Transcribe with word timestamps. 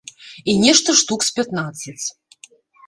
І 0.53 0.55
нешта 0.63 0.95
штук 1.03 1.27
з 1.29 1.37
пятнаццаць. 1.37 2.05